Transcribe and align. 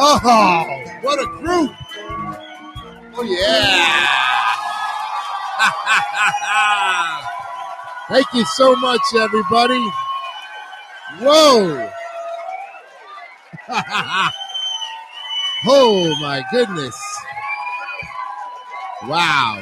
Oh, 0.00 0.84
what 1.00 1.18
a 1.18 1.26
group! 1.26 1.74
Oh, 3.16 3.24
yeah! 3.24 4.06
Thank 8.08 8.32
you 8.32 8.44
so 8.44 8.76
much, 8.76 9.00
everybody. 9.16 9.84
Whoa! 11.18 11.90
oh, 15.66 16.16
my 16.20 16.44
goodness. 16.52 16.96
Wow. 19.02 19.60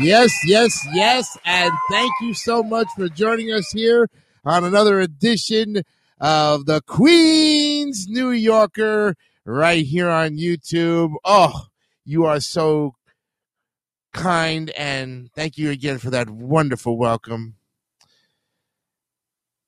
Yes, 0.00 0.30
yes, 0.46 0.86
yes. 0.92 1.38
And 1.46 1.72
thank 1.90 2.12
you 2.20 2.34
so 2.34 2.62
much 2.62 2.88
for 2.94 3.08
joining 3.08 3.52
us 3.52 3.70
here 3.72 4.10
on 4.44 4.64
another 4.64 5.00
edition 5.00 5.82
of 6.22 6.66
the 6.66 6.80
Queen's 6.82 8.06
New 8.08 8.30
Yorker 8.30 9.16
right 9.44 9.84
here 9.84 10.08
on 10.08 10.38
YouTube. 10.38 11.12
Oh, 11.24 11.66
you 12.04 12.24
are 12.24 12.40
so 12.40 12.94
kind 14.14 14.70
and 14.70 15.30
thank 15.34 15.58
you 15.58 15.70
again 15.70 15.98
for 15.98 16.10
that 16.10 16.30
wonderful 16.30 16.96
welcome. 16.96 17.56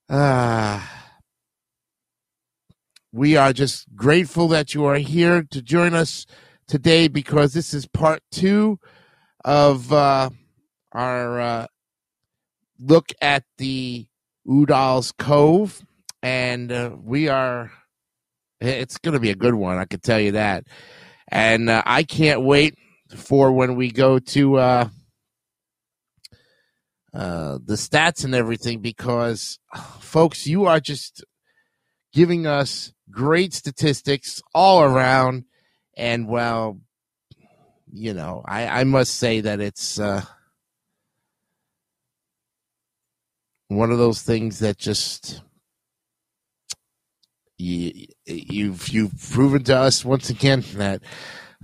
Ah. 0.08 1.10
we 3.10 3.36
are 3.36 3.52
just 3.52 3.86
grateful 3.96 4.48
that 4.48 4.74
you 4.74 4.84
are 4.84 4.98
here 4.98 5.42
to 5.50 5.62
join 5.62 5.94
us 5.94 6.26
today 6.68 7.08
because 7.08 7.54
this 7.54 7.74
is 7.74 7.86
part 7.86 8.22
two 8.30 8.78
of 9.44 9.92
uh, 9.92 10.30
our 10.92 11.40
uh, 11.40 11.66
look 12.78 13.12
at 13.20 13.44
the 13.58 14.06
Udall's 14.46 15.12
Cove, 15.12 15.84
and 16.24 16.72
uh, 16.72 16.90
we 16.98 17.28
are. 17.28 17.70
It's 18.58 18.96
going 18.96 19.12
to 19.12 19.20
be 19.20 19.30
a 19.30 19.34
good 19.34 19.52
one, 19.52 19.76
I 19.76 19.84
can 19.84 20.00
tell 20.00 20.18
you 20.18 20.32
that. 20.32 20.64
And 21.28 21.68
uh, 21.68 21.82
I 21.84 22.02
can't 22.02 22.40
wait 22.42 22.78
for 23.14 23.52
when 23.52 23.74
we 23.74 23.90
go 23.90 24.18
to 24.18 24.56
uh, 24.56 24.88
uh, 27.12 27.58
the 27.62 27.74
stats 27.74 28.24
and 28.24 28.34
everything 28.34 28.80
because, 28.80 29.58
folks, 30.00 30.46
you 30.46 30.64
are 30.64 30.80
just 30.80 31.22
giving 32.14 32.46
us 32.46 32.94
great 33.10 33.52
statistics 33.52 34.40
all 34.54 34.82
around. 34.82 35.44
And 35.94 36.26
well, 36.26 36.80
you 37.92 38.14
know, 38.14 38.42
I, 38.46 38.80
I 38.80 38.84
must 38.84 39.16
say 39.16 39.42
that 39.42 39.60
it's 39.60 40.00
uh, 40.00 40.22
one 43.68 43.90
of 43.90 43.98
those 43.98 44.22
things 44.22 44.60
that 44.60 44.78
just 44.78 45.42
you, 47.56 48.06
you've 48.26 48.88
you've 48.88 49.12
proven 49.30 49.64
to 49.64 49.76
us 49.76 50.04
once 50.04 50.30
again 50.30 50.64
that 50.74 51.02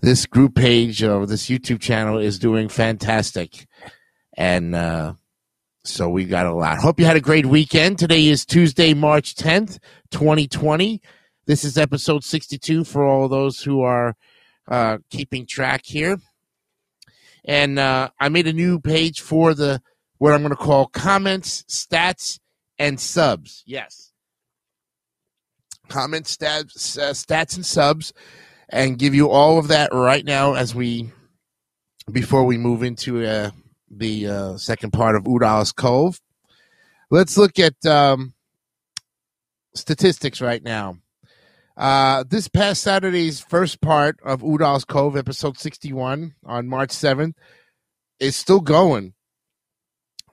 this 0.01 0.27
group 0.27 0.55
page 0.55 1.03
or 1.03 1.27
this 1.27 1.49
YouTube 1.49 1.81
channel 1.81 2.19
is 2.19 2.39
doing 2.39 2.69
fantastic, 2.69 3.67
and 4.37 4.75
uh, 4.75 5.15
so 5.85 6.09
we 6.09 6.25
got 6.25 6.47
a 6.47 6.55
lot. 6.55 6.79
Hope 6.79 7.01
you 7.01 7.07
had 7.07 7.17
a 7.17 7.21
great 7.21 7.47
weekend. 7.47 7.99
Today 7.99 8.27
is 8.27 8.47
Tuesday, 8.47 8.95
March 8.95 9.35
tenth, 9.35 9.79
twenty 10.11 10.47
twenty. 10.47 11.01
This 11.47 11.65
is 11.65 11.77
episode 11.77 12.23
sixty-two 12.25 12.85
for 12.85 13.05
all 13.05 13.29
those 13.29 13.63
who 13.63 13.83
are 13.83 14.15
uh, 14.69 14.99
keeping 15.11 15.47
track 15.47 15.83
here. 15.85 16.19
And 17.45 17.79
uh, 17.79 18.11
I 18.21 18.29
made 18.29 18.47
a 18.47 18.53
new 18.53 18.79
page 18.79 19.21
for 19.21 19.55
the 19.55 19.83
what 20.19 20.35
I'm 20.35 20.43
going 20.43 20.51
to 20.51 20.57
call 20.57 20.87
comments, 20.87 21.65
stats, 21.69 22.39
and 22.79 23.01
subs. 23.01 23.65
Yes, 23.67 24.10
comments, 25.91 26.37
stats, 26.37 26.73
stats, 26.75 27.57
and 27.57 27.67
subs, 27.67 28.13
and 28.69 28.99
give 28.99 29.15
you 29.15 29.29
all 29.29 29.59
of 29.59 29.69
that 29.69 29.93
right 29.93 30.25
now 30.25 30.55
as 30.55 30.75
we 30.75 31.11
before 32.11 32.45
we 32.45 32.57
move 32.57 32.83
into 32.83 33.25
uh, 33.25 33.51
the 33.91 34.27
uh, 34.27 34.57
second 34.57 34.93
part 34.93 35.17
of 35.17 35.25
Udall's 35.25 35.73
Cove. 35.73 36.21
Let's 37.11 37.37
look 37.37 37.59
at 37.59 37.85
um, 37.85 38.35
statistics 39.75 40.41
right 40.41 40.63
now. 40.63 40.97
Uh, 41.77 42.25
this 42.29 42.49
past 42.49 42.83
Saturday's 42.83 43.41
first 43.41 43.81
part 43.81 44.19
of 44.23 44.43
Udall's 44.43 44.85
Cove, 44.85 45.17
episode 45.17 45.59
61 45.59 46.35
on 46.45 46.69
March 46.69 46.91
7th, 46.91 47.35
is 48.19 48.37
still 48.37 48.61
going. 48.61 49.15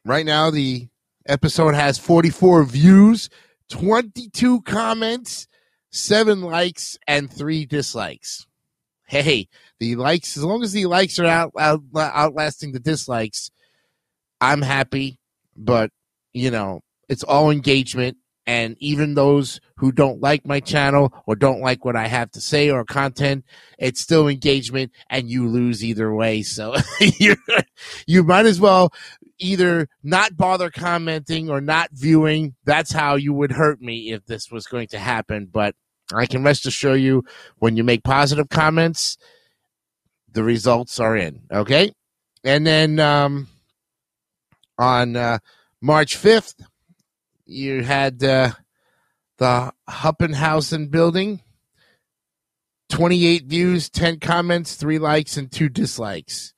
Right 0.03 0.25
now, 0.25 0.51
the 0.51 0.87
episode 1.25 1.73
has 1.73 1.97
44 1.97 2.63
views, 2.63 3.29
22 3.69 4.61
comments, 4.61 5.47
7 5.91 6.41
likes, 6.41 6.97
and 7.07 7.31
3 7.31 7.65
dislikes. 7.65 8.45
Hey, 9.07 9.47
the 9.79 9.95
likes, 9.95 10.35
as 10.35 10.43
long 10.43 10.63
as 10.63 10.73
the 10.73 10.85
likes 10.85 11.17
are 11.19 11.25
out, 11.25 11.53
out 11.57 11.81
outlasting 11.95 12.73
the 12.73 12.79
dislikes, 12.79 13.51
I'm 14.41 14.61
happy. 14.61 15.19
But, 15.55 15.91
you 16.33 16.51
know, 16.51 16.81
it's 17.07 17.23
all 17.23 17.49
engagement 17.49 18.17
and 18.47 18.77
even 18.79 19.13
those 19.13 19.59
who 19.75 19.91
don't 19.91 20.21
like 20.21 20.47
my 20.47 20.61
channel 20.61 21.13
or 21.27 21.35
don't 21.35 21.59
like 21.59 21.83
what 21.83 21.97
I 21.97 22.07
have 22.07 22.31
to 22.31 22.41
say 22.41 22.69
or 22.69 22.85
content, 22.85 23.43
it's 23.77 23.99
still 23.99 24.29
engagement 24.29 24.93
and 25.09 25.29
you 25.29 25.49
lose 25.49 25.83
either 25.83 26.13
way. 26.15 26.43
So 26.43 26.73
you 27.19 27.35
you 28.07 28.23
might 28.23 28.45
as 28.45 28.59
well 28.59 28.93
either 29.39 29.87
not 30.03 30.37
bother 30.37 30.69
commenting 30.69 31.49
or 31.49 31.61
not 31.61 31.89
viewing. 31.91 32.55
That's 32.65 32.91
how 32.91 33.15
you 33.15 33.33
would 33.33 33.51
hurt 33.51 33.81
me 33.81 34.11
if 34.11 34.25
this 34.25 34.51
was 34.51 34.65
going 34.65 34.87
to 34.89 34.99
happen. 34.99 35.49
But 35.51 35.75
I 36.13 36.25
can 36.25 36.43
rest 36.43 36.65
assure 36.65 36.95
you 36.95 37.23
when 37.57 37.77
you 37.77 37.83
make 37.83 38.03
positive 38.03 38.49
comments, 38.49 39.17
the 40.31 40.43
results 40.43 40.99
are 40.99 41.15
in. 41.15 41.41
Okay. 41.51 41.91
And 42.43 42.65
then 42.65 42.99
um, 42.99 43.47
on 44.77 45.15
uh, 45.15 45.39
March 45.81 46.17
5th, 46.17 46.55
you 47.45 47.83
had 47.83 48.23
uh, 48.23 48.51
the 49.37 49.73
Huppenhausen 49.89 50.89
building. 50.89 51.41
28 52.89 53.45
views, 53.47 53.89
10 53.89 54.19
comments, 54.19 54.75
3 54.75 54.97
likes, 54.97 55.35
and 55.35 55.51
2 55.51 55.67
dislikes. 55.67 56.53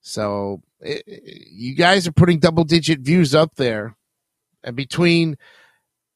So 0.00 0.62
it, 0.82 1.04
you 1.50 1.74
guys 1.74 2.06
are 2.06 2.12
putting 2.12 2.38
double 2.38 2.64
digit 2.64 3.00
views 3.00 3.34
up 3.34 3.54
there. 3.56 3.96
And 4.64 4.76
between 4.76 5.36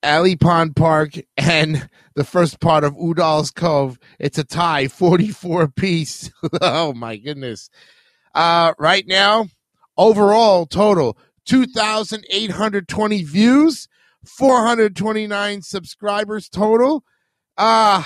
Alley 0.02 0.36
Pond 0.36 0.76
Park 0.76 1.14
and 1.36 1.88
the 2.14 2.24
first 2.24 2.60
part 2.60 2.84
of 2.84 2.94
Udall's 2.94 3.50
Cove, 3.50 3.98
it's 4.18 4.38
a 4.38 4.44
tie, 4.44 4.88
44 4.88 5.68
piece. 5.68 6.30
oh 6.60 6.92
my 6.92 7.16
goodness. 7.16 7.70
Uh, 8.34 8.74
right 8.78 9.06
now, 9.06 9.48
overall 9.96 10.66
total 10.66 11.16
2,820 11.46 13.22
views, 13.22 13.88
429 14.26 15.62
subscribers 15.62 16.48
total. 16.48 17.04
Uh, 17.56 18.02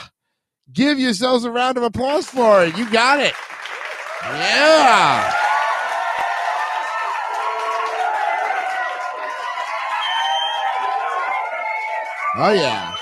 give 0.73 1.01
yourselves 1.01 1.45
a 1.45 1.51
round 1.51 1.77
of 1.77 1.83
applause 1.83 2.27
for 2.27 2.65
it. 2.65 2.77
You 2.77 2.89
got 2.91 3.19
it. 3.19 3.35
Yeah. 4.23 5.50
Oh, 12.37 12.53
yeah. 12.53 12.95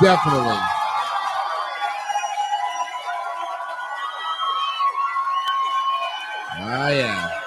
Definitely. 0.00 0.58
Oh, 6.60 6.88
yeah. 6.88 7.40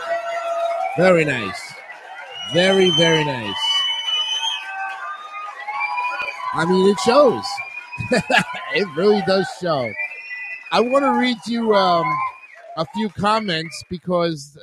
Very 0.97 1.25
nice. 1.25 1.73
Very, 2.53 2.89
very 2.97 3.23
nice. 3.23 3.55
I 6.53 6.65
mean, 6.65 6.89
it 6.89 6.99
shows. 6.99 7.45
it 8.73 8.87
really 8.97 9.21
does 9.27 9.47
show. 9.61 9.91
I 10.71 10.81
want 10.81 11.05
to 11.05 11.11
read 11.11 11.37
you 11.45 11.75
um, 11.75 12.05
a 12.77 12.85
few 12.95 13.09
comments 13.09 13.83
because 13.89 14.57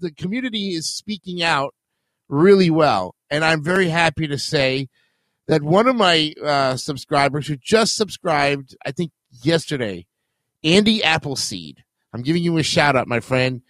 the 0.00 0.10
community 0.10 0.74
is 0.74 0.88
speaking 0.88 1.42
out 1.42 1.74
really 2.28 2.70
well, 2.70 3.14
and 3.32 3.46
I'm 3.46 3.64
very 3.64 3.88
happy 3.88 4.26
to 4.26 4.38
say 4.38 4.88
that 5.48 5.62
one 5.62 5.88
of 5.88 5.96
my 5.96 6.34
uh, 6.44 6.76
subscribers 6.76 7.46
who 7.46 7.56
just 7.56 7.96
subscribed, 7.96 8.76
I 8.84 8.92
think 8.92 9.10
yesterday, 9.42 10.06
Andy 10.62 11.02
Appleseed. 11.02 11.82
I'm 12.12 12.20
giving 12.20 12.44
you 12.44 12.58
a 12.58 12.62
shout 12.62 12.94
out, 12.94 13.08
my 13.08 13.20
friend. 13.20 13.62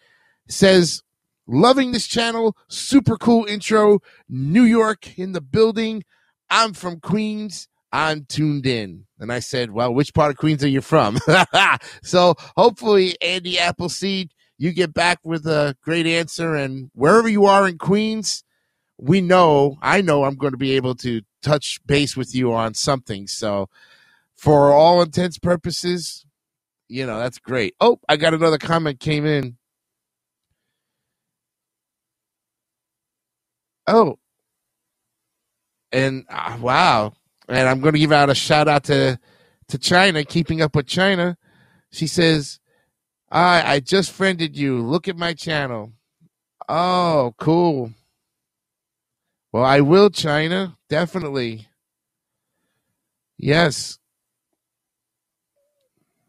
Says, 0.49 1.05
loving 1.47 1.93
this 1.93 2.09
channel. 2.09 2.57
Super 2.69 3.17
cool 3.17 3.47
intro. 3.47 4.01
New 4.29 4.65
York 4.65 5.17
in 5.17 5.31
the 5.31 5.41
building. 5.41 6.03
I'm 6.51 6.73
from 6.73 6.99
Queens. 6.99 7.69
I'm 7.93 8.25
tuned 8.25 8.67
in. 8.67 9.07
And 9.21 9.33
I 9.33 9.39
said, 9.39 9.71
Well, 9.71 9.95
which 9.95 10.13
part 10.13 10.33
of 10.33 10.39
Queens 10.39 10.65
are 10.65 10.69
you 10.69 10.81
from? 10.81 11.19
so 12.03 12.35
hopefully, 12.57 13.17
Andy 13.23 13.61
Appleseed, 13.61 14.33
you 14.59 14.73
get 14.73 14.93
back 14.93 15.21
with 15.23 15.47
a 15.47 15.77
great 15.83 16.07
answer. 16.07 16.57
And 16.57 16.91
wherever 16.95 17.29
you 17.29 17.45
are 17.47 17.69
in 17.69 17.79
Queens, 17.79 18.43
we 19.03 19.23
know, 19.23 19.79
I 19.83 20.03
know 20.03 20.25
I'm 20.25 20.37
going 20.37 20.53
to 20.53 20.59
be 20.59 20.77
able 20.77 20.97
to 20.97 21.23
touch 21.43 21.81
base 21.87 22.17
with 22.17 22.35
you 22.37 22.55
on 22.55 22.75
something. 22.75 23.29
So, 23.29 23.69
for 24.37 24.73
all 24.73 25.03
intents 25.03 25.39
purposes, 25.39 26.27
you 26.89 27.07
know, 27.07 27.19
that's 27.21 27.39
great. 27.39 27.75
Oh, 27.81 28.01
I 28.09 28.17
got 28.17 28.35
another 28.35 28.59
comment 28.59 29.01
came 29.01 29.27
in. 29.27 29.57
Oh, 33.87 34.19
and 35.93 36.25
uh, 36.31 36.59
wow, 36.61 37.15
and 37.49 37.69
I'm 37.69 37.81
going 37.81 37.95
to 37.95 38.01
give 38.01 38.13
out 38.13 38.31
a 38.31 38.35
shout 38.37 38.69
out 38.69 38.85
to 38.85 39.19
to 39.69 39.79
China, 39.79 40.25
keeping 40.25 40.63
up 40.63 40.77
with 40.77 40.87
China. 40.87 41.39
She 41.93 42.07
says, 42.09 42.61
"I 43.31 43.75
I 43.77 43.81
just 43.81 44.13
friended 44.13 44.57
you. 44.57 44.81
Look 44.83 45.09
at 45.09 45.17
my 45.19 45.35
channel." 45.35 45.93
Oh, 46.69 47.35
cool. 47.39 47.93
Well, 49.53 49.65
I 49.65 49.81
will, 49.81 50.09
China. 50.09 50.79
Definitely. 50.89 51.69
Yes. 53.37 53.99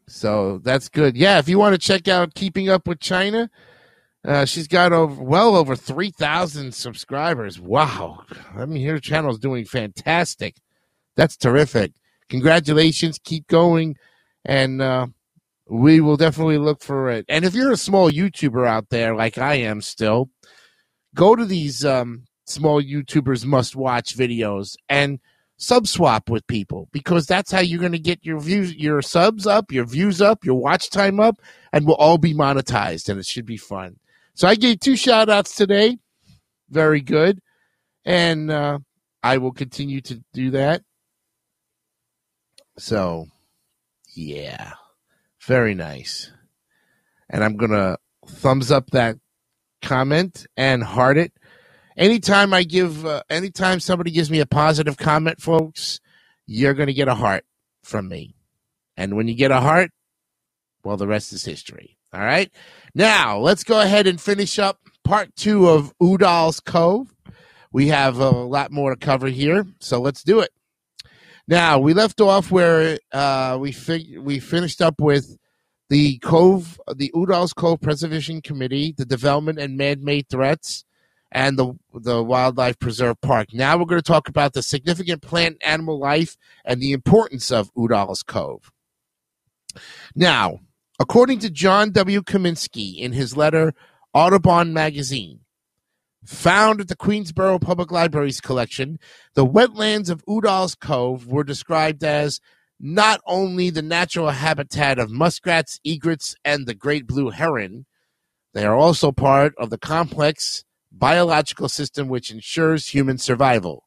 So 0.06 0.58
that's 0.58 0.88
good. 0.88 1.16
Yeah, 1.16 1.38
if 1.38 1.48
you 1.48 1.58
want 1.58 1.74
to 1.74 1.78
check 1.78 2.06
out 2.06 2.34
Keeping 2.34 2.68
Up 2.68 2.86
with 2.86 3.00
China, 3.00 3.50
uh, 4.24 4.44
she's 4.44 4.68
got 4.68 4.92
over 4.92 5.22
well 5.22 5.56
over 5.56 5.74
three 5.74 6.10
thousand 6.10 6.74
subscribers. 6.74 7.58
Wow! 7.58 8.24
I 8.54 8.66
mean, 8.66 8.86
her 8.86 8.98
channel's 9.00 9.38
doing 9.38 9.64
fantastic. 9.64 10.56
That's 11.16 11.36
terrific. 11.36 11.92
Congratulations. 12.28 13.18
Keep 13.22 13.48
going, 13.48 13.96
and 14.44 14.82
uh, 14.82 15.06
we 15.68 16.00
will 16.00 16.16
definitely 16.16 16.58
look 16.58 16.82
for 16.82 17.10
it. 17.10 17.24
And 17.28 17.44
if 17.44 17.54
you're 17.54 17.72
a 17.72 17.76
small 17.76 18.10
YouTuber 18.10 18.66
out 18.66 18.90
there, 18.90 19.14
like 19.14 19.38
I 19.38 19.54
am 19.54 19.80
still, 19.80 20.30
go 21.14 21.34
to 21.34 21.44
these 21.44 21.84
um, 21.84 22.24
small 22.44 22.82
YouTubers 22.82 23.44
must 23.44 23.76
watch 23.76 24.16
videos 24.16 24.76
and 24.88 25.18
sub 25.56 25.86
swap 25.86 26.28
with 26.28 26.46
people 26.46 26.88
because 26.92 27.26
that's 27.26 27.50
how 27.50 27.60
you're 27.60 27.80
going 27.80 27.92
to 27.92 27.98
get 27.98 28.24
your 28.24 28.40
views, 28.40 28.74
your 28.74 29.02
subs 29.02 29.46
up, 29.46 29.72
your 29.72 29.84
views 29.84 30.20
up, 30.20 30.44
your 30.44 30.56
watch 30.56 30.90
time 30.90 31.20
up, 31.20 31.40
and 31.72 31.86
we'll 31.86 31.96
all 31.96 32.18
be 32.18 32.34
monetized 32.34 33.08
and 33.08 33.18
it 33.18 33.26
should 33.26 33.46
be 33.46 33.56
fun. 33.56 33.96
So 34.34 34.48
I 34.48 34.56
gave 34.56 34.80
two 34.80 34.96
shout 34.96 35.28
outs 35.28 35.54
today. 35.54 35.98
Very 36.68 37.00
good. 37.00 37.40
And 38.04 38.50
uh, 38.50 38.80
I 39.22 39.38
will 39.38 39.52
continue 39.52 40.00
to 40.02 40.22
do 40.32 40.50
that. 40.50 40.82
So, 42.76 43.26
yeah, 44.14 44.72
very 45.46 45.74
nice. 45.74 46.30
And 47.30 47.42
I'm 47.44 47.56
going 47.56 47.70
to 47.70 47.96
thumbs 48.26 48.70
up 48.70 48.90
that 48.90 49.16
comment 49.80 50.46
and 50.56 50.82
heart 50.82 51.16
it 51.16 51.32
anytime 51.96 52.52
I 52.52 52.62
give, 52.62 53.04
uh, 53.04 53.22
anytime 53.30 53.80
somebody 53.80 54.10
gives 54.10 54.30
me 54.30 54.40
a 54.40 54.46
positive 54.46 54.96
comment, 54.96 55.40
folks, 55.40 56.00
you're 56.46 56.74
going 56.74 56.88
to 56.88 56.94
get 56.94 57.08
a 57.08 57.14
heart 57.14 57.44
from 57.82 58.08
me. 58.08 58.34
And 58.96 59.16
when 59.16 59.28
you 59.28 59.34
get 59.34 59.50
a 59.50 59.60
heart, 59.60 59.90
well, 60.84 60.96
the 60.96 61.06
rest 61.06 61.32
is 61.32 61.44
history. 61.44 61.96
All 62.12 62.20
right. 62.20 62.52
Now 62.94 63.38
let's 63.38 63.64
go 63.64 63.80
ahead 63.80 64.06
and 64.06 64.20
finish 64.20 64.58
up 64.58 64.78
part 65.02 65.34
two 65.36 65.68
of 65.68 65.92
Udall's 66.00 66.60
Cove. 66.60 67.12
We 67.72 67.88
have 67.88 68.18
a 68.18 68.30
lot 68.30 68.70
more 68.70 68.94
to 68.94 68.96
cover 68.96 69.26
here, 69.26 69.66
so 69.80 70.00
let's 70.00 70.22
do 70.22 70.38
it. 70.38 70.50
Now 71.48 71.80
we 71.80 71.92
left 71.92 72.20
off 72.20 72.50
where 72.52 72.98
uh, 73.12 73.58
we 73.60 73.72
fig- 73.72 74.18
we 74.18 74.38
finished 74.38 74.80
up 74.80 75.00
with 75.00 75.36
the 75.88 76.18
Cove, 76.18 76.80
the 76.94 77.10
Udall's 77.14 77.52
Cove 77.52 77.80
Preservation 77.80 78.40
Committee, 78.40 78.94
the 78.96 79.04
development 79.04 79.58
and 79.58 79.76
man-made 79.76 80.28
threats, 80.28 80.84
and 81.34 81.58
the 81.58 81.74
the 81.92 82.22
Wildlife 82.22 82.78
Preserve 82.78 83.20
Park. 83.20 83.48
Now 83.52 83.76
we're 83.76 83.84
going 83.84 84.00
to 84.00 84.02
talk 84.02 84.28
about 84.28 84.54
the 84.54 84.62
significant 84.62 85.20
plant 85.20 85.58
animal 85.62 85.98
life 85.98 86.36
and 86.64 86.80
the 86.80 86.92
importance 86.92 87.50
of 87.50 87.74
Udall's 87.74 88.22
Cove. 88.22 88.70
Now, 90.14 90.60
according 91.00 91.40
to 91.40 91.50
John 91.50 91.90
W. 91.90 92.22
Kaminski 92.22 92.96
in 92.96 93.12
his 93.12 93.36
letter 93.36 93.74
Audubon 94.14 94.72
Magazine, 94.72 95.40
found 96.24 96.80
at 96.80 96.88
the 96.88 96.96
Queensborough 96.96 97.58
Public 97.58 97.90
Library's 97.90 98.40
collection, 98.40 98.98
the 99.34 99.44
wetlands 99.44 100.08
of 100.08 100.24
Udall's 100.26 100.76
Cove 100.76 101.26
were 101.26 101.44
described 101.44 102.04
as 102.04 102.40
not 102.80 103.20
only 103.26 103.70
the 103.70 103.82
natural 103.82 104.30
habitat 104.30 104.98
of 104.98 105.10
muskrats, 105.10 105.80
egrets, 105.84 106.36
and 106.44 106.66
the 106.66 106.74
great 106.74 107.06
blue 107.06 107.30
heron, 107.30 107.86
they 108.52 108.64
are 108.64 108.76
also 108.76 109.10
part 109.10 109.52
of 109.58 109.70
the 109.70 109.78
complex 109.78 110.64
biological 110.98 111.68
system 111.68 112.08
which 112.08 112.30
ensures 112.30 112.88
human 112.88 113.18
survival. 113.18 113.84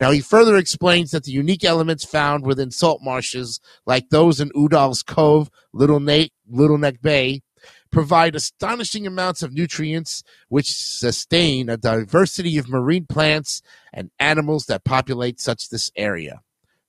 Now, 0.00 0.12
he 0.12 0.20
further 0.20 0.56
explains 0.56 1.10
that 1.10 1.24
the 1.24 1.32
unique 1.32 1.64
elements 1.64 2.04
found 2.04 2.46
within 2.46 2.70
salt 2.70 3.00
marshes, 3.02 3.60
like 3.84 4.10
those 4.10 4.40
in 4.40 4.50
Udall's 4.54 5.02
Cove, 5.02 5.50
Little, 5.72 5.98
Nate, 5.98 6.32
Little 6.48 6.78
Neck 6.78 7.02
Bay, 7.02 7.42
provide 7.90 8.36
astonishing 8.36 9.06
amounts 9.06 9.42
of 9.42 9.52
nutrients 9.52 10.22
which 10.48 10.72
sustain 10.72 11.68
a 11.68 11.76
diversity 11.76 12.58
of 12.58 12.68
marine 12.68 13.06
plants 13.06 13.62
and 13.92 14.10
animals 14.20 14.66
that 14.66 14.84
populate 14.84 15.40
such 15.40 15.68
this 15.68 15.90
area. 15.96 16.42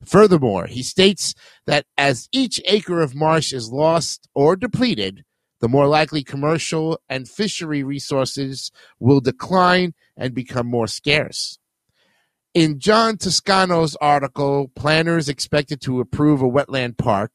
Furthermore, 0.05 0.67
he 0.67 0.83
states 0.83 1.33
that 1.65 1.85
as 1.97 2.29
each 2.31 2.61
acre 2.65 3.01
of 3.01 3.15
marsh 3.15 3.51
is 3.51 3.71
lost 3.71 4.29
or 4.33 4.55
depleted, 4.55 5.25
the 5.59 5.69
more 5.69 5.87
likely 5.87 6.23
commercial 6.23 6.99
and 7.09 7.27
fishery 7.27 7.83
resources 7.83 8.71
will 8.99 9.19
decline 9.19 9.93
and 10.15 10.33
become 10.33 10.67
more 10.67 10.87
scarce. 10.87 11.59
In 12.53 12.79
John 12.79 13.17
Toscano's 13.17 13.95
article, 13.97 14.71
Planners 14.75 15.29
Expected 15.29 15.81
to 15.81 15.99
Approve 15.99 16.41
a 16.41 16.45
Wetland 16.45 16.97
Park, 16.97 17.31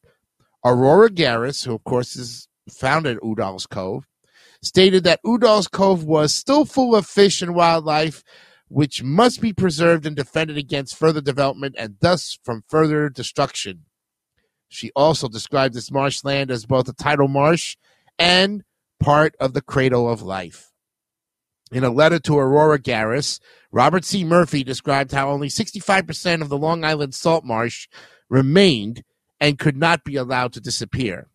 Aurora 0.64 1.10
Gareiss, 1.10 1.64
who 1.64 1.74
of 1.74 1.84
course 1.84 2.16
is 2.16 2.48
founded 2.70 3.18
Udall's 3.22 3.66
Cove, 3.66 4.06
stated 4.62 5.04
that 5.04 5.20
Udall's 5.24 5.68
Cove 5.68 6.04
was 6.04 6.34
still 6.34 6.64
full 6.64 6.96
of 6.96 7.06
fish 7.06 7.42
and 7.42 7.54
wildlife, 7.54 8.24
which 8.68 9.02
must 9.02 9.40
be 9.40 9.52
preserved 9.52 10.06
and 10.06 10.16
defended 10.16 10.56
against 10.56 10.96
further 10.96 11.20
development 11.20 11.74
and 11.78 11.96
thus 12.00 12.38
from 12.42 12.64
further 12.68 13.08
destruction. 13.08 13.84
She 14.68 14.90
also 14.96 15.28
described 15.28 15.74
this 15.74 15.92
marshland 15.92 16.50
as 16.50 16.66
both 16.66 16.88
a 16.88 16.92
tidal 16.92 17.28
marsh 17.28 17.76
and 18.18 18.62
part 19.00 19.34
of 19.40 19.52
the 19.54 19.62
cradle 19.62 20.08
of 20.08 20.22
life. 20.22 20.70
In 21.72 21.84
a 21.84 21.90
letter 21.90 22.18
to 22.20 22.38
Aurora 22.38 22.78
Gareiss, 22.78 23.40
Robert 23.72 24.04
C. 24.04 24.24
Murphy 24.24 24.62
described 24.62 25.12
how 25.12 25.30
only 25.30 25.48
65% 25.48 26.42
of 26.42 26.48
the 26.48 26.58
Long 26.58 26.84
Island 26.84 27.14
salt 27.14 27.44
marsh 27.44 27.88
remained 28.28 29.02
and 29.40 29.58
could 29.58 29.76
not 29.76 30.04
be 30.04 30.16
allowed 30.16 30.52
to 30.52 30.60
disappear. 30.60 31.28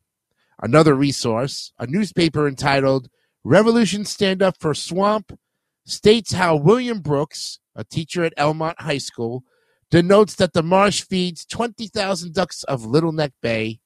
Another 0.61 0.93
resource, 0.93 1.73
a 1.77 1.87
newspaper 1.87 2.47
entitled 2.47 3.09
Revolution 3.43 4.05
Stand 4.05 4.41
Up 4.41 4.55
for 4.59 4.73
Swamp, 4.73 5.37
states 5.85 6.33
how 6.33 6.55
William 6.55 6.99
Brooks, 6.99 7.59
a 7.75 7.83
teacher 7.83 8.23
at 8.23 8.35
Elmont 8.37 8.79
High 8.79 8.97
School, 8.97 9.43
denotes 9.89 10.35
that 10.35 10.53
the 10.53 10.63
marsh 10.63 11.01
feeds 11.01 11.45
20,000 11.45 12.33
ducks 12.33 12.63
of 12.63 12.85
Little 12.85 13.11
Neck 13.11 13.33
Bay 13.41 13.79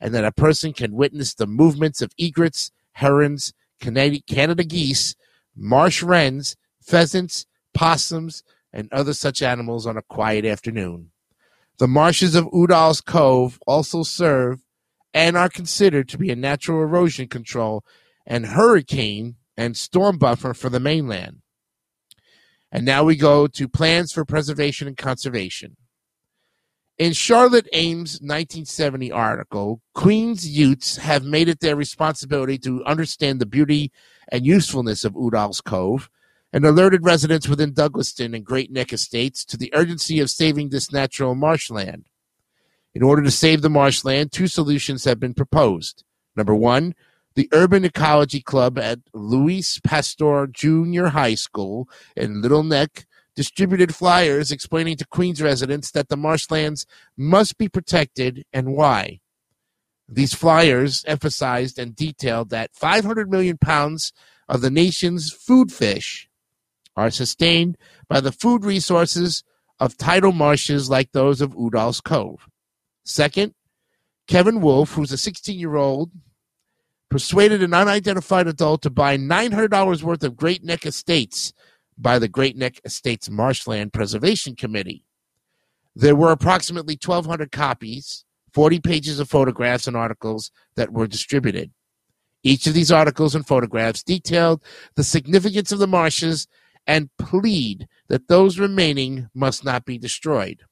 and 0.00 0.14
that 0.14 0.24
a 0.24 0.32
person 0.32 0.72
can 0.72 0.92
witness 0.92 1.34
the 1.34 1.46
movements 1.46 2.00
of 2.02 2.12
egrets, 2.18 2.70
herons, 2.92 3.52
Canada 3.80 4.64
geese, 4.64 5.14
marsh 5.56 6.02
wrens, 6.02 6.56
pheasants, 6.80 7.46
possums, 7.74 8.42
and 8.72 8.88
other 8.92 9.12
such 9.12 9.42
animals 9.42 9.86
on 9.86 9.96
a 9.96 10.02
quiet 10.02 10.44
afternoon. 10.44 11.10
The 11.78 11.88
marshes 11.88 12.34
of 12.34 12.48
Udall's 12.52 13.00
Cove 13.00 13.58
also 13.66 14.02
serve 14.02 14.62
and 15.14 15.36
are 15.36 15.48
considered 15.48 16.08
to 16.08 16.18
be 16.18 16.30
a 16.30 16.36
natural 16.36 16.82
erosion 16.82 17.28
control 17.28 17.84
and 18.26 18.46
hurricane 18.46 19.36
and 19.56 19.76
storm 19.76 20.18
buffer 20.18 20.54
for 20.54 20.68
the 20.68 20.80
mainland. 20.80 21.42
And 22.70 22.84
now 22.84 23.04
we 23.04 23.16
go 23.16 23.46
to 23.46 23.68
plans 23.68 24.12
for 24.12 24.24
preservation 24.24 24.86
and 24.86 24.96
conservation. 24.96 25.76
In 26.98 27.12
Charlotte 27.12 27.68
Ames' 27.72 28.14
1970 28.14 29.12
article, 29.12 29.80
Queens 29.94 30.48
Utes 30.48 30.96
have 30.96 31.22
made 31.22 31.48
it 31.48 31.60
their 31.60 31.76
responsibility 31.76 32.58
to 32.58 32.84
understand 32.84 33.40
the 33.40 33.46
beauty 33.46 33.92
and 34.32 34.44
usefulness 34.44 35.04
of 35.04 35.14
Udall's 35.14 35.60
Cove 35.60 36.10
and 36.52 36.64
alerted 36.64 37.04
residents 37.04 37.48
within 37.48 37.72
Douglaston 37.72 38.34
and 38.34 38.44
Great 38.44 38.72
Neck 38.72 38.92
estates 38.92 39.44
to 39.44 39.56
the 39.56 39.72
urgency 39.74 40.18
of 40.18 40.28
saving 40.28 40.70
this 40.70 40.90
natural 40.90 41.36
marshland. 41.36 42.06
In 42.94 43.04
order 43.04 43.22
to 43.22 43.30
save 43.30 43.62
the 43.62 43.70
marshland, 43.70 44.32
two 44.32 44.48
solutions 44.48 45.04
have 45.04 45.20
been 45.20 45.34
proposed. 45.34 46.02
Number 46.34 46.54
one, 46.54 46.96
the 47.36 47.48
Urban 47.52 47.84
Ecology 47.84 48.40
Club 48.40 48.76
at 48.76 48.98
Louis 49.14 49.78
Pasteur 49.84 50.48
Junior 50.48 51.10
High 51.10 51.36
School 51.36 51.88
in 52.16 52.42
Little 52.42 52.64
Neck 52.64 53.06
distributed 53.38 53.94
flyers 53.94 54.50
explaining 54.50 54.96
to 54.96 55.06
Queens 55.06 55.40
residents 55.40 55.92
that 55.92 56.08
the 56.08 56.16
marshlands 56.16 56.84
must 57.16 57.56
be 57.56 57.68
protected 57.68 58.44
and 58.52 58.74
why. 58.74 59.20
These 60.08 60.34
flyers 60.34 61.04
emphasized 61.06 61.78
and 61.78 61.94
detailed 61.94 62.50
that 62.50 62.74
500 62.74 63.30
million 63.30 63.56
pounds 63.56 64.12
of 64.48 64.60
the 64.60 64.72
nation's 64.72 65.30
food 65.30 65.70
fish 65.70 66.28
are 66.96 67.12
sustained 67.12 67.78
by 68.08 68.20
the 68.20 68.32
food 68.32 68.64
resources 68.64 69.44
of 69.78 69.96
tidal 69.96 70.32
marshes 70.32 70.90
like 70.90 71.12
those 71.12 71.40
of 71.40 71.54
Udall's 71.54 72.00
Cove. 72.00 72.48
Second, 73.04 73.54
Kevin 74.26 74.60
Wolf, 74.60 74.94
who's 74.94 75.12
a 75.12 75.16
16 75.16 75.56
year 75.56 75.76
old, 75.76 76.10
persuaded 77.08 77.62
an 77.62 77.72
unidentified 77.72 78.48
adult 78.48 78.82
to 78.82 78.90
buy 78.90 79.16
$900 79.16 80.02
worth 80.02 80.24
of 80.24 80.36
Great 80.36 80.64
Neck 80.64 80.84
Estates 80.84 81.52
by 81.98 82.18
the 82.18 82.28
Great 82.28 82.56
Neck 82.56 82.80
Estates 82.84 83.28
Marshland 83.28 83.92
Preservation 83.92 84.54
Committee. 84.54 85.04
There 85.94 86.16
were 86.16 86.30
approximately 86.30 86.94
1,200 86.94 87.50
copies, 87.50 88.24
40 88.52 88.80
pages 88.80 89.18
of 89.18 89.28
photographs 89.28 89.86
and 89.86 89.96
articles 89.96 90.52
that 90.76 90.92
were 90.92 91.08
distributed. 91.08 91.72
Each 92.44 92.66
of 92.68 92.74
these 92.74 92.92
articles 92.92 93.34
and 93.34 93.46
photographs 93.46 94.04
detailed 94.04 94.62
the 94.94 95.02
significance 95.02 95.72
of 95.72 95.80
the 95.80 95.88
marshes 95.88 96.46
and 96.86 97.10
plead 97.18 97.88
that 98.08 98.28
those 98.28 98.58
remaining 98.58 99.28
must 99.34 99.64
not 99.64 99.84
be 99.84 99.98
destroyed. 99.98 100.62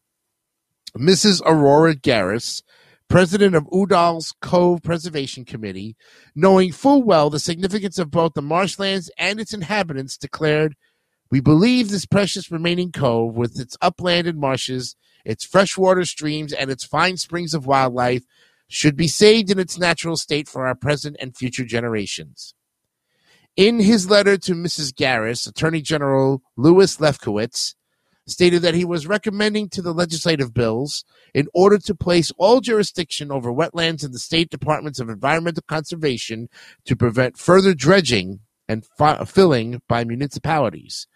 Mrs. 0.96 1.42
Aurora 1.44 1.94
Gareiss, 1.94 2.62
president 3.08 3.54
of 3.54 3.68
Udall's 3.72 4.32
Cove 4.40 4.82
Preservation 4.82 5.44
Committee, 5.44 5.96
knowing 6.34 6.72
full 6.72 7.02
well 7.02 7.30
the 7.30 7.38
significance 7.38 7.98
of 7.98 8.10
both 8.10 8.34
the 8.34 8.42
marshlands 8.42 9.10
and 9.18 9.40
its 9.40 9.52
inhabitants, 9.52 10.16
declared 10.16 10.76
we 11.30 11.40
believe 11.40 11.88
this 11.88 12.06
precious 12.06 12.50
remaining 12.50 12.92
cove, 12.92 13.34
with 13.34 13.58
its 13.58 13.76
upland 13.80 14.26
and 14.26 14.38
marshes, 14.38 14.96
its 15.24 15.44
freshwater 15.44 16.04
streams, 16.04 16.52
and 16.52 16.70
its 16.70 16.84
fine 16.84 17.16
springs 17.16 17.52
of 17.52 17.66
wildlife, 17.66 18.22
should 18.68 18.96
be 18.96 19.08
saved 19.08 19.50
in 19.50 19.58
its 19.58 19.78
natural 19.78 20.16
state 20.16 20.48
for 20.48 20.66
our 20.66 20.74
present 20.74 21.16
and 21.20 21.36
future 21.36 21.64
generations. 21.64 22.54
In 23.56 23.80
his 23.80 24.10
letter 24.10 24.36
to 24.38 24.52
Mrs. 24.52 24.92
Gareiss, 24.92 25.48
Attorney 25.48 25.80
General 25.80 26.42
Louis 26.56 26.96
Lefkowitz 26.98 27.74
stated 28.28 28.62
that 28.62 28.74
he 28.74 28.84
was 28.84 29.06
recommending 29.06 29.68
to 29.68 29.80
the 29.80 29.94
legislative 29.94 30.52
bills 30.52 31.04
in 31.32 31.46
order 31.54 31.78
to 31.78 31.94
place 31.94 32.32
all 32.38 32.60
jurisdiction 32.60 33.30
over 33.30 33.52
wetlands 33.52 34.04
in 34.04 34.12
the 34.12 34.18
state 34.18 34.50
departments 34.50 34.98
of 34.98 35.08
environmental 35.08 35.62
conservation 35.66 36.48
to 36.84 36.96
prevent 36.96 37.38
further 37.38 37.72
dredging 37.72 38.40
and 38.68 38.84
fi- 38.84 39.24
filling 39.24 39.80
by 39.88 40.04
municipalities 40.04 41.06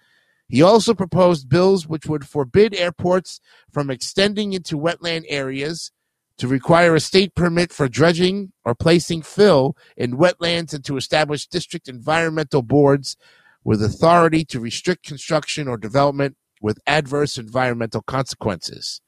he 0.50 0.62
also 0.62 0.94
proposed 0.94 1.48
bills 1.48 1.86
which 1.86 2.06
would 2.06 2.26
forbid 2.26 2.74
airports 2.74 3.40
from 3.72 3.90
extending 3.90 4.52
into 4.52 4.76
wetland 4.76 5.24
areas, 5.28 5.92
to 6.38 6.48
require 6.48 6.94
a 6.94 7.00
state 7.00 7.34
permit 7.34 7.70
for 7.70 7.86
dredging 7.86 8.50
or 8.64 8.74
placing 8.74 9.20
fill 9.20 9.76
in 9.96 10.16
wetlands, 10.16 10.72
and 10.72 10.84
to 10.86 10.96
establish 10.96 11.46
district 11.46 11.86
environmental 11.86 12.62
boards 12.62 13.16
with 13.62 13.82
authority 13.82 14.44
to 14.46 14.58
restrict 14.58 15.06
construction 15.06 15.68
or 15.68 15.76
development 15.76 16.36
with 16.62 16.80
adverse 16.86 17.36
environmental 17.36 18.00
consequences. 18.00 19.02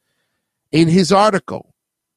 In 0.70 0.88
his 0.88 1.10
article, 1.10 1.74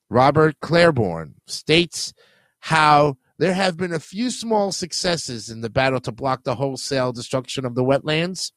Robert 0.10 0.60
Claiborne 0.62 1.36
states 1.48 2.14
how 2.60 3.18
there 3.38 3.54
have 3.54 3.78
been 3.78 3.94
a 3.94 4.00
few 4.00 4.30
small 4.30 4.72
successes 4.72 5.50
in 5.50 5.62
the 5.62 5.70
battle 5.70 6.00
to 6.02 6.12
block 6.12 6.44
the 6.44 6.56
wholesale 6.56 7.12
destruction 7.12 7.66
of 7.66 7.76
the 7.76 7.84
wetlands. 7.84 8.52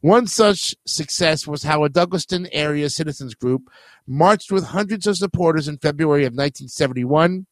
One 0.00 0.26
such 0.26 0.74
success 0.86 1.46
was 1.46 1.62
how 1.62 1.84
a 1.84 1.90
Douglaston 1.90 2.48
area 2.52 2.88
citizens 2.90 3.34
group 3.34 3.70
marched 4.06 4.50
with 4.50 4.64
hundreds 4.64 5.06
of 5.06 5.16
supporters 5.16 5.68
in 5.68 5.78
February 5.78 6.22
of 6.22 6.32
1971 6.32 7.46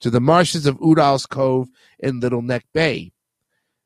to 0.00 0.10
the 0.10 0.20
marshes 0.20 0.66
of 0.66 0.78
Udall's 0.80 1.26
Cove 1.26 1.68
in 1.98 2.20
Little 2.20 2.42
Neck 2.42 2.64
Bay. 2.72 3.12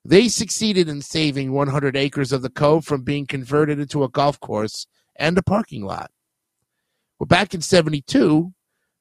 They 0.05 0.29
succeeded 0.29 0.89
in 0.89 1.01
saving 1.01 1.53
100 1.53 1.97
acres 1.97 2.31
of 2.31 2.43
the 2.43 2.51
cove 2.51 2.85
from 2.85 3.03
being 3.03 3.27
converted 3.27 3.79
into 3.79 4.05
a 4.05 4.09
golf 4.09 4.39
course 4.39 4.87
and 5.17 5.37
a 5.39 5.43
parking 5.43 5.85
lot. 5.85 6.11
Well, 7.19 7.27
back 7.27 7.55
in 7.55 7.63
72, 7.63 8.53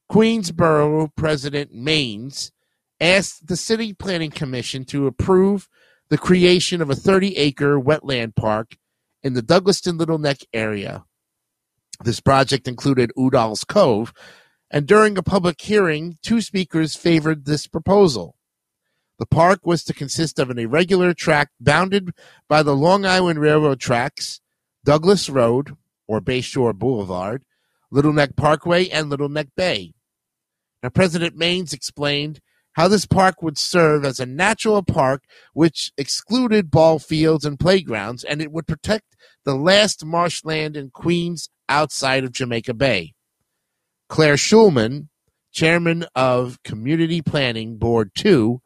Queensborough 0.10 1.12
President 1.16 1.74
Manes 1.74 2.52
asked 3.02 3.48
the 3.48 3.58
City 3.58 3.94
Planning 3.94 4.32
Commission 4.32 4.86
to 4.86 5.08
approve 5.08 5.68
the 6.14 6.18
creation 6.20 6.80
of 6.80 6.92
a 6.92 6.96
30 6.96 7.38
acre 7.38 7.82
wetland 7.82 8.36
park 8.36 8.78
in 9.24 9.34
the 9.34 9.42
Douglaston 9.42 9.98
Little 9.98 10.20
Neck 10.20 10.42
area. 10.54 11.06
This 12.04 12.20
project 12.20 12.68
included 12.68 13.12
Udall's 13.18 13.64
Cove, 13.64 14.14
and 14.70 14.86
during 14.86 15.18
a 15.18 15.24
public 15.24 15.60
hearing, 15.60 16.20
two 16.22 16.40
speakers 16.40 16.96
favored 16.96 17.46
this 17.46 17.66
proposal. 17.66 18.36
The 19.18 19.26
park 19.26 19.62
was 19.66 19.84
to 19.86 19.94
consist 19.96 20.38
of 20.38 20.52
an 20.52 20.60
irregular 20.60 21.16
tract 21.16 21.54
bounded 21.60 22.12
by 22.48 22.62
the 22.62 22.76
Long 22.76 23.08
Island 23.08 23.40
Railroad 23.40 23.80
tracks, 23.80 24.40
Douglas 24.86 25.30
Road, 25.32 25.76
or 26.08 26.22
Bayshore 26.22 26.76
Boulevard, 26.76 27.44
Little 27.90 28.14
Neck 28.14 28.36
Parkway, 28.36 28.88
and 28.88 29.10
Little 29.10 29.30
Neck 29.30 29.48
Bay. 29.58 29.96
Now, 30.84 30.90
President 30.90 31.36
Manes 31.36 31.74
explained 31.74 32.40
how 32.74 32.88
this 32.88 33.06
park 33.06 33.42
would 33.42 33.58
serve 33.58 34.04
as 34.06 34.20
a 34.20 34.26
natural 34.26 34.84
park 34.84 35.24
which 35.54 35.92
excluded 35.98 36.72
ball 36.72 37.00
fields 37.00 37.46
and 37.46 37.60
playgrounds, 37.60 38.24
and 38.24 38.42
it 38.42 38.52
would 38.52 38.68
protect 38.68 39.16
the 39.46 39.56
last 39.56 40.06
marshland 40.06 40.76
in 40.76 40.90
Queens 40.90 41.50
outside 41.70 42.24
of 42.24 42.32
Jamaica 42.32 42.74
Bay. 42.74 43.14
Claire 44.10 44.36
Shulman, 44.36 45.08
chairman 45.52 46.06
of 46.16 46.62
Community 46.64 47.22
Planning 47.22 47.78
Board 47.78 48.12
2, 48.16 48.62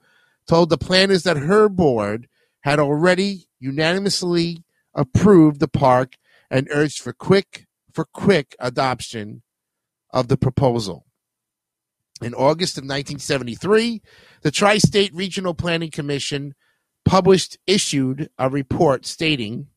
told 0.48 0.70
the 0.70 0.78
planners 0.78 1.24
that 1.24 1.38
her 1.38 1.70
board 1.70 2.28
had 2.62 2.80
already 2.80 3.48
unanimously 3.60 4.64
approved 4.94 5.60
the 5.60 5.68
park 5.68 6.16
and 6.50 6.68
urged 6.72 7.00
for 7.00 7.14
quick 7.14 7.66
for 7.94 8.06
quick 8.06 8.56
adoption 8.60 9.42
of 10.12 10.28
the 10.28 10.38
proposal. 10.38 11.07
In 12.22 12.34
August 12.34 12.78
of 12.78 12.84
1973, 12.84 14.02
the 14.42 14.52
Tri 14.52 14.80
State 14.80 15.14
Regional 15.14 15.54
Planning 15.54 15.92
Commission 15.92 16.56
published, 17.06 17.58
issued 17.68 18.30
a 18.38 18.50
report 18.50 19.06
stating 19.06 19.68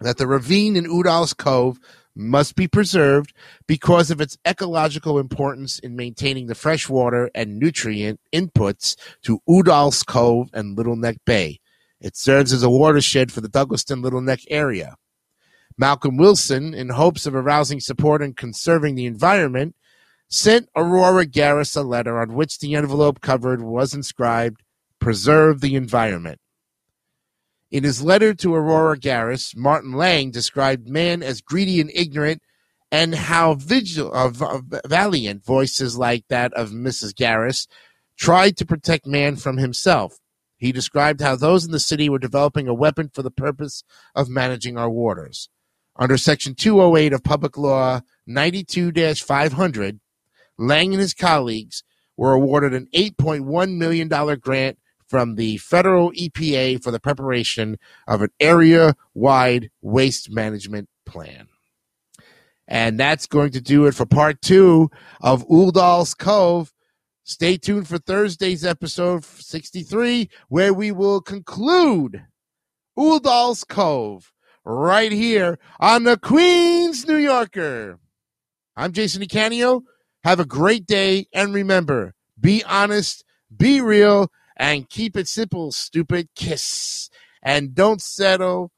that 0.00 0.16
the 0.16 0.26
ravine 0.26 0.76
in 0.76 0.86
Udall's 0.86 1.34
Cove 1.34 1.78
must 2.14 2.56
be 2.56 2.68
preserved 2.68 3.32
because 3.66 4.10
of 4.10 4.20
its 4.20 4.36
ecological 4.46 5.18
importance 5.18 5.78
in 5.78 5.96
maintaining 5.96 6.46
the 6.46 6.54
freshwater 6.54 7.30
and 7.34 7.58
nutrient 7.58 8.20
inputs 8.32 8.96
to 9.22 9.40
Udall's 9.48 10.02
Cove 10.02 10.48
and 10.52 10.76
Little 10.76 10.96
Neck 10.96 11.18
Bay. 11.24 11.60
It 12.00 12.16
serves 12.16 12.52
as 12.52 12.62
a 12.62 12.70
watershed 12.70 13.30
for 13.30 13.40
the 13.40 13.48
Douglaston 13.48 14.02
Little 14.02 14.20
Neck 14.20 14.40
area. 14.48 14.96
Malcolm 15.78 16.16
Wilson, 16.16 16.74
in 16.74 16.90
hopes 16.90 17.24
of 17.24 17.34
arousing 17.34 17.80
support 17.80 18.22
and 18.22 18.36
conserving 18.36 18.94
the 18.94 19.06
environment, 19.06 19.74
sent 20.32 20.68
Aurora 20.74 21.26
Gareiss 21.26 21.76
a 21.76 21.82
letter 21.82 22.18
on 22.18 22.34
which 22.34 22.58
the 22.58 22.74
envelope 22.74 23.20
covered 23.20 23.62
was 23.62 23.92
inscribed, 23.92 24.62
Preserve 24.98 25.60
the 25.60 25.74
Environment. 25.74 26.38
In 27.70 27.84
his 27.84 28.02
letter 28.02 28.32
to 28.34 28.54
Aurora 28.54 28.98
Gareiss, 28.98 29.56
Martin 29.56 29.92
Lang 29.92 30.30
described 30.30 30.88
man 30.88 31.22
as 31.22 31.40
greedy 31.40 31.80
and 31.80 31.90
ignorant, 31.94 32.42
and 32.90 33.14
how 33.14 33.54
vigil- 33.54 34.10
uh, 34.14 34.60
valiant 34.86 35.44
voices 35.44 35.96
like 35.96 36.24
that 36.28 36.52
of 36.54 36.70
Mrs. 36.70 37.14
Gareiss 37.14 37.66
tried 38.16 38.56
to 38.58 38.66
protect 38.66 39.06
man 39.06 39.36
from 39.36 39.56
himself. 39.56 40.18
He 40.56 40.72
described 40.72 41.20
how 41.20 41.36
those 41.36 41.64
in 41.64 41.72
the 41.72 41.80
city 41.80 42.08
were 42.08 42.18
developing 42.18 42.68
a 42.68 42.74
weapon 42.74 43.10
for 43.12 43.22
the 43.22 43.30
purpose 43.30 43.82
of 44.14 44.28
managing 44.28 44.78
our 44.78 44.90
waters. 44.90 45.48
Under 45.96 46.16
Section 46.16 46.54
208 46.54 47.12
of 47.12 47.24
Public 47.24 47.58
Law 47.58 48.00
92 48.26 48.92
500, 49.14 50.00
Lang 50.62 50.92
and 50.92 51.00
his 51.00 51.14
colleagues 51.14 51.82
were 52.16 52.32
awarded 52.32 52.74
an 52.74 52.88
$8.1 52.94 53.76
million 53.76 54.08
grant 54.38 54.78
from 55.08 55.34
the 55.34 55.58
federal 55.58 56.10
EPA 56.12 56.82
for 56.82 56.90
the 56.90 57.00
preparation 57.00 57.78
of 58.06 58.22
an 58.22 58.30
area 58.40 58.94
wide 59.12 59.70
waste 59.82 60.30
management 60.30 60.88
plan. 61.04 61.48
And 62.66 62.98
that's 62.98 63.26
going 63.26 63.50
to 63.52 63.60
do 63.60 63.86
it 63.86 63.94
for 63.94 64.06
part 64.06 64.40
two 64.40 64.90
of 65.20 65.44
Udall's 65.48 66.14
Cove. 66.14 66.72
Stay 67.24 67.56
tuned 67.56 67.88
for 67.88 67.98
Thursday's 67.98 68.64
episode 68.64 69.24
63, 69.24 70.30
where 70.48 70.72
we 70.72 70.90
will 70.90 71.20
conclude 71.20 72.24
Udall's 72.98 73.64
Cove 73.64 74.32
right 74.64 75.12
here 75.12 75.58
on 75.80 76.04
the 76.04 76.16
Queens 76.16 77.06
New 77.06 77.16
Yorker. 77.16 77.98
I'm 78.76 78.92
Jason 78.92 79.22
Icanio. 79.22 79.82
Have 80.24 80.40
a 80.40 80.44
great 80.44 80.86
day. 80.86 81.26
And 81.32 81.54
remember, 81.54 82.14
be 82.38 82.62
honest, 82.64 83.24
be 83.54 83.80
real, 83.80 84.30
and 84.56 84.88
keep 84.88 85.16
it 85.16 85.28
simple, 85.28 85.72
stupid. 85.72 86.28
Kiss. 86.34 87.10
And 87.42 87.74
don't 87.74 88.00
settle. 88.00 88.70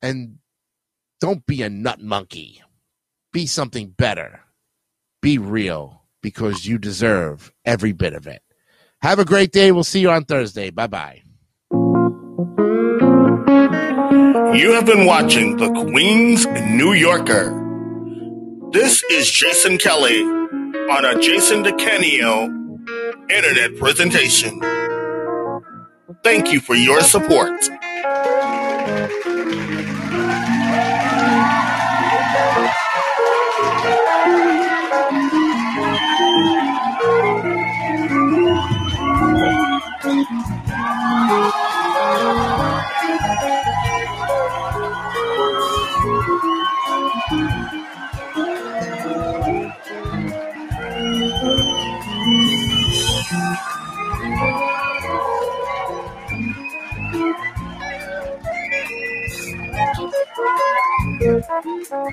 And 0.00 0.38
don't 1.20 1.44
be 1.46 1.62
a 1.62 1.68
nut 1.68 2.00
monkey. 2.00 2.62
Be 3.32 3.46
something 3.46 3.90
better. 3.90 4.40
Be 5.20 5.38
real 5.38 6.02
because 6.22 6.66
you 6.66 6.78
deserve 6.78 7.52
every 7.64 7.92
bit 7.92 8.12
of 8.12 8.26
it. 8.26 8.42
Have 9.00 9.18
a 9.18 9.24
great 9.24 9.52
day. 9.52 9.72
We'll 9.72 9.84
see 9.84 10.00
you 10.00 10.10
on 10.10 10.24
Thursday. 10.24 10.70
Bye 10.70 10.86
bye. 10.86 11.22
You 14.56 14.72
have 14.72 14.84
been 14.84 15.06
watching 15.06 15.56
the 15.56 15.72
Queen's 15.72 16.46
New 16.46 16.92
Yorker. 16.92 17.61
This 18.72 19.04
is 19.10 19.30
Jason 19.30 19.76
Kelly 19.76 20.22
on 20.22 21.04
a 21.04 21.20
Jason 21.20 21.62
DeCanio 21.62 22.48
internet 23.30 23.76
presentation. 23.76 24.60
Thank 26.24 26.54
you 26.54 26.60
for 26.60 26.74
your 26.74 27.02
support. 27.02 27.60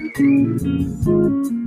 Thank 0.01 1.58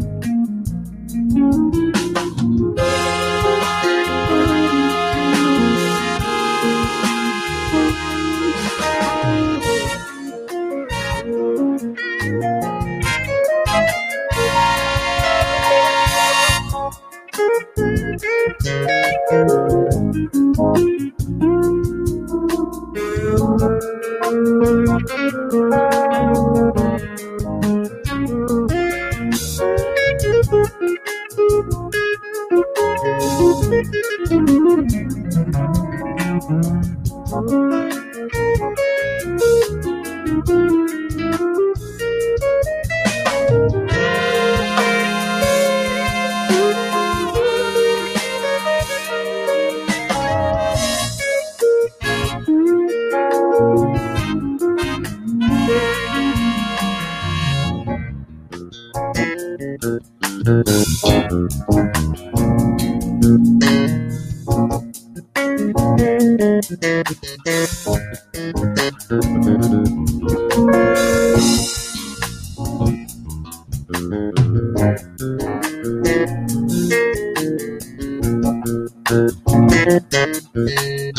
you. 79.13 81.12